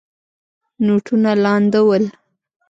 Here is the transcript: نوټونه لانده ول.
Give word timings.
نوټونه 0.85 1.31
لانده 1.43 1.81
ول. 1.87 2.05